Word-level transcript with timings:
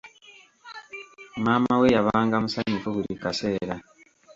Maama 1.43 1.73
we 1.81 1.87
yabanga 1.95 2.35
musanyufu 2.43 2.87
buli 2.95 3.13
kaseera. 3.23 3.75